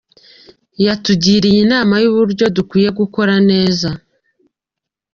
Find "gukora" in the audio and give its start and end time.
2.99-3.33